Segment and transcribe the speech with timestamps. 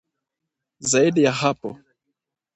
[0.91, 1.79] Zaidi ya hapo